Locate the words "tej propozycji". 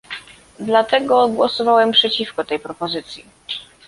2.43-3.25